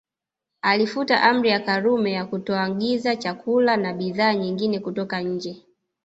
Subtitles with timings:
[0.61, 5.65] Alifuta Amri ya Karume ya kutoagiza chakula na bidhaa nyingine kutoka nje